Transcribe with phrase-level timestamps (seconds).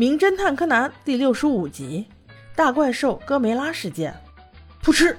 [0.00, 2.06] 名侦探柯南第六十五集：
[2.56, 4.18] 大怪兽哥梅拉事件。
[4.82, 5.14] 噗嗤，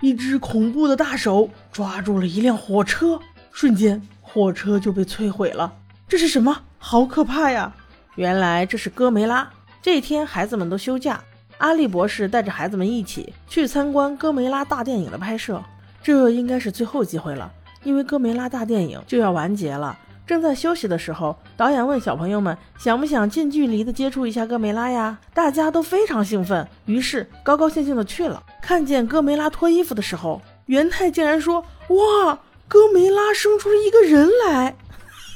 [0.00, 3.20] 一只恐怖的大手抓住了一辆火车，
[3.52, 5.70] 瞬间火车就被摧毁了。
[6.08, 6.62] 这是什么？
[6.78, 7.70] 好可怕呀！
[8.14, 9.46] 原来这是哥梅拉。
[9.82, 11.22] 这天，孩子们都休假，
[11.58, 15.62] 阿笠博士带着孩子们一起去参观哥梅拉大电影的拍摄。
[16.02, 17.52] 这应该是最后机会了，
[17.84, 19.98] 因为哥梅拉大电影就要完结了。
[20.26, 25.18] 正在休息的时候，导演问小朋友们想不想近距离的接触一下哥梅拉呀？
[25.34, 28.42] 大家都非常兴奋，于是高高兴兴的去了。
[28.62, 34.76] 看见哥梅拉脱衣服的时候，元太竟然说：“哇，哥梅拉生出了一个人来！”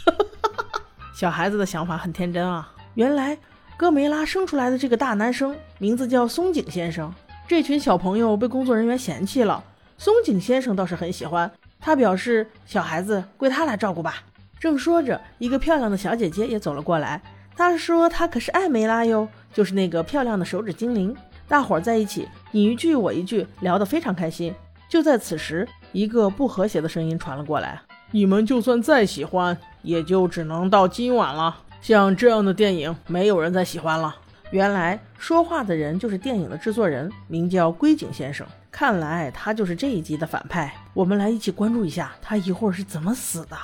[0.07, 0.15] 哈
[1.15, 2.73] 小孩子的想法很天真啊。
[2.95, 3.37] 原来
[3.77, 7.13] 哥梅拉生出来的这个大男生名字叫松井先生。
[7.49, 9.63] 这群小朋友被工作人员嫌弃了，
[9.99, 14.23] 松井先生倒是很喜欢，他表示小孩子归他来照顾吧。
[14.59, 17.21] 正说着，一个漂亮的小姐姐也走了过来。
[17.57, 21.15] 她说：“她可是艾梅拉哟，就是那个漂亮的手指精灵。”
[21.49, 24.53] 大伙儿在一起，你一句我一句，聊得非常开心。
[24.89, 31.57] 就在此时，一个不和谐的声音传了过来：“你们就算再喜欢，也就只能到今晚了。
[31.81, 34.17] 像这样的电影，没有人再喜欢了。”
[34.53, 38.47] 原来说话的人就是电影的制作人，名叫龟井先生。
[38.71, 40.73] 看来他就是这一集的反派。
[40.95, 43.57] 我们来一起关注一下，他一会儿是怎么死的。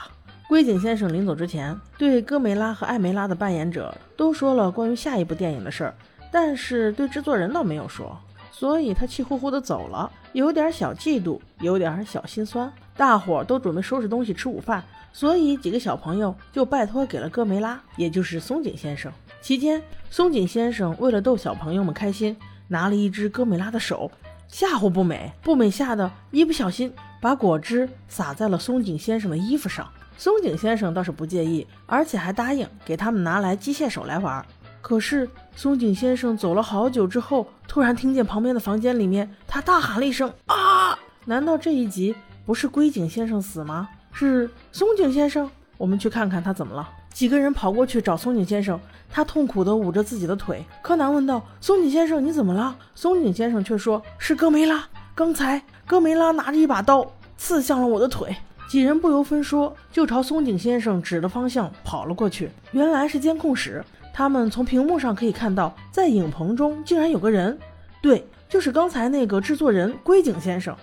[0.53, 5.95] 龟井先生临走之前，对哥梅拉和艾梅拉的扮演者都说了关于下一部电影的事儿，
[6.31, 8.15] 但是对制作人倒没有说，
[8.51, 12.71] 所以他气呼呼的走了，有点小嫉妒，有点小心酸。
[12.99, 19.11] 大伙儿都准备收拾东西吃午饭，所以几个小朋友就拜托给了哥梅拉，也就是松井先生。
[19.41, 22.37] 期间，松井先生为了逗小朋友们开心，
[22.69, 24.11] 拿了一只哥梅拉的手
[24.49, 29.91] 吓唬不美，不美吓得一不小心把果汁洒在了松井先生的衣服上。
[30.17, 34.45] 松井先生倒是不介意，而且还答应给他们拿来机械手来玩。
[34.81, 42.15] 可是松井先生走了好久之后，突然听见旁边的房间里面，他大喊了一声：“啊！”难道这一集
[42.45, 43.89] 不是龟井先生死吗？
[44.13, 45.49] 是松井先生？
[45.79, 46.89] 我们去看看他怎么了。
[47.13, 50.65] 几个人跑过去找松井先生，他痛苦地捂着自己的腿。
[50.83, 57.07] 柯南问道：“松井先生，你怎么了？”松井先生却说：“是哥梅拉，刚才哥梅拉拿着一把刀
[57.37, 58.35] 刺向了我的腿。”
[58.69, 62.51] 几人不由分说，就朝松井先生指的方向跑了过去。
[62.71, 63.85] 原来是监控室，
[64.15, 67.59] 他们从屏幕上可以看到，在影棚中竟然有个人，
[68.01, 70.75] 对，就是刚才那个制作人龟井先生。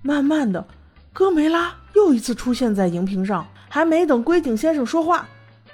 [0.00, 0.64] 慢慢的，
[1.12, 5.26] 哥梅拉又一次出现在荧屏上，还没等龟井先生说话，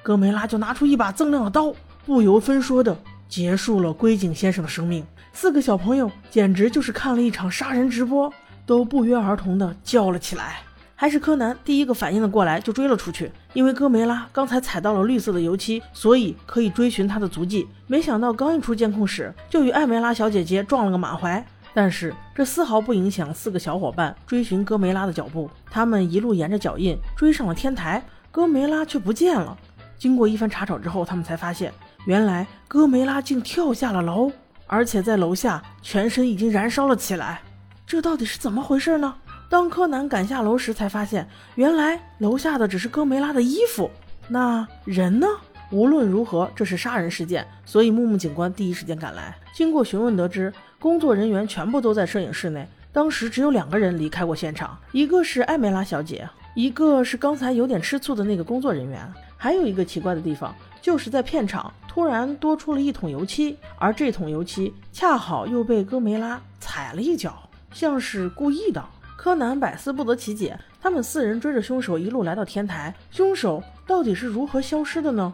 [0.03, 1.73] 哥梅拉就拿出一把锃亮的刀，
[2.05, 2.97] 不由分说的
[3.29, 5.07] 结束了龟井先生的生命。
[5.33, 8.33] 四个小朋友简直就是看了一场杀人直播，
[8.67, 10.63] 都不约而同的叫了起来。
[10.97, 13.31] 还是柯南第一个反应的过来，就追了出去。
[13.53, 17.67] 因为哥梅拉刚才踩到了绿色的油漆，所以可以追寻他的足迹。
[17.87, 21.45] 没想到刚一出监控室，就与艾梅拉小姐姐撞了个满怀。
[21.77, 25.51] 但是这丝毫不影响四个小伙伴追寻哥梅拉的脚步。
[25.69, 28.01] 他们一路沿着脚印追上了天台，
[28.31, 29.59] 哥梅拉却不见了。
[29.99, 31.73] 经过一番查找之后，他们才发现，
[32.07, 34.31] 原来哥梅拉竟跳下了楼，
[34.69, 37.43] 而且在楼下全身已经燃烧了起来。
[37.85, 39.15] 这到底是怎么回事呢？
[39.55, 43.89] 当柯南赶下楼时，才发现原来楼下的只是哥梅拉的衣服，
[44.27, 45.29] 那人呢？
[45.71, 49.33] 无论如何，这是杀人事件，所以木木警官第一时间赶来。
[49.55, 59.09] 经过询问，得知工作人员全部都在摄影室内，当时只有两个人离开过现场，一个是艾梅拉小姐，一个是刚才有点吃醋的那个工作人员。
[59.37, 68.85] 还有一个奇怪的地方，就是在片场突然多出了一桶油漆，而这桶油漆恰好又被哥梅拉踩了一脚，像是故意的。
[69.17, 75.33] 柯南百思不得其解，他们四人追着凶手一路来到天台，凶手到底是如何消失的呢？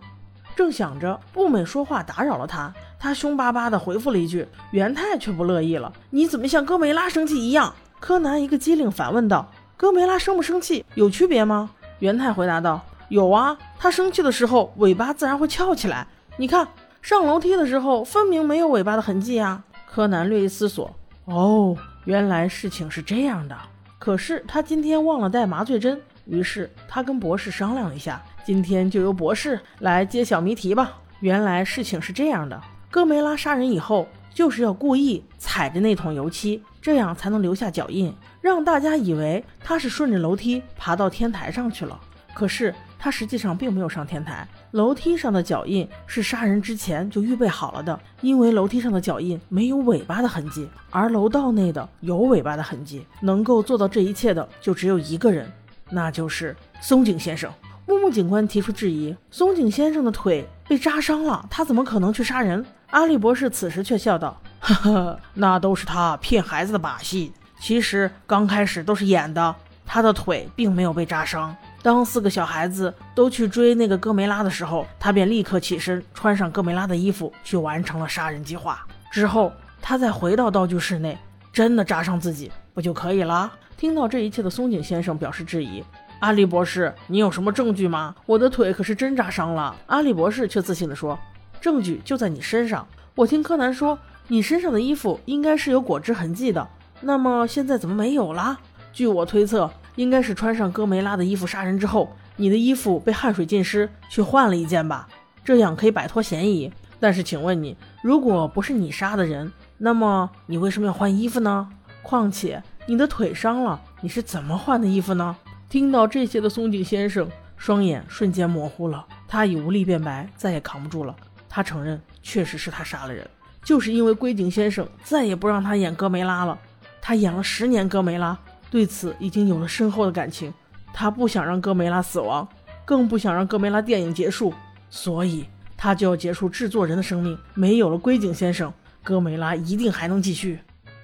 [0.54, 16.06] 正想着，步美说话打扰了他，他凶巴巴地回复了一句，元太却不乐意了：“你怎么像哥梅拉生气一样？”柯南一个机灵反问道：“哥梅拉生不生气有区别吗？”元太回答道：“有啊，他生气的时候尾巴自然会翘起来，
[16.36, 16.68] 你看
[17.00, 20.94] 上楼梯的时候分明没有尾巴的痕迹啊。”柯南略一思索
[21.24, 23.54] ：“哦。”原来事情是这样的，
[24.00, 30.94] 可是他今天忘了带麻醉针，于是他跟博士商量了一下，今天就由博士来揭晓谜题吧。
[31.20, 32.60] 原来事情是这样的，
[32.91, 42.00] 哥梅拉杀人以后就是要故意踩着那桶油漆，这样才能留下脚印，让大家以为他是顺着楼梯爬到天台上去了。
[42.34, 42.74] 可是。
[43.02, 53.06] 他实际上并没有上天台，楼梯上的脚印是杀人之前就预备好了的，因为楼梯上的脚印没有尾巴的痕迹，而楼道内的有尾巴的痕迹。
[53.22, 55.50] 能够做到这一切的就只有一个人，
[55.88, 57.50] 那就是松井先生。
[57.86, 62.64] 木木警官提出质疑：松井先生的腿被扎伤了，他怎么可能去杀人？
[62.91, 67.32] 阿笠博士此时却笑道：“呵呵，那都是他骗孩子的把戏。
[67.58, 69.54] 其实刚开始都是演的，
[69.86, 71.56] 他的腿并没有被扎伤。
[71.82, 78.86] 当四个小孩子都去追那个哥梅拉的时候，他便立刻起身，穿上哥梅拉的衣服，去完成了杀人计划。
[79.10, 81.16] 之后，他再回到道具室内，
[81.53, 85.82] 真的扎伤自己，不就可以了？”听到这一切的松井先生表示质疑
[86.21, 88.15] ：“阿笠博士，你有什么证据吗？
[88.27, 91.18] 我的腿可是真扎伤了。”阿笠博士却自信地说。
[91.62, 92.86] 证据就在你身上。
[93.15, 93.98] 我听柯南说，
[94.28, 96.66] 你身上的衣服应该是有果汁痕迹的。
[97.00, 98.59] 那么现在怎么没有啦？
[98.92, 105.09] 据我推测，应该是穿上哥梅拉的衣服杀人之后，你的衣服被汗水浸湿，去换了一件吧，
[105.45, 106.72] 这样可以摆脱嫌疑。
[106.98, 111.69] 但是，请问你，如果不是你杀的人，那么你为什么要换衣服呢？
[112.03, 115.37] 况且你的腿伤了，你是怎么换的衣服呢？
[115.69, 121.15] 听到这些的松井先生双眼瞬间模糊了，他已无力辩白，再也扛不住了。
[121.48, 123.28] 他承认，确实是他杀了人，
[123.63, 126.59] 就是因为龟井先生再也不让他演哥梅拉了。
[127.01, 128.39] 他演了十年哥梅拉，
[128.70, 130.52] 对此已经有了深厚的感情。
[130.92, 132.48] 他不想让哥梅拉死亡，
[132.84, 134.52] 更不想让哥梅拉电影结束，
[134.88, 135.46] 所以
[135.76, 137.38] 他就要结束制作人的生命。
[137.54, 138.72] 没有了龟井先生，
[139.02, 140.58] 哥梅拉一定还能继续。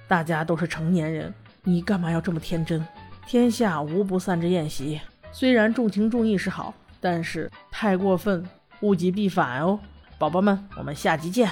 [0.07, 1.33] 大家都是成年人，
[1.63, 2.85] 你干嘛要这么天真？
[3.25, 4.99] 天下无不散之宴席，
[5.31, 8.45] 虽然重情重义是好，但是太过分，
[8.81, 9.79] 物极必反哦。
[10.17, 11.49] 宝宝们，我们下集见。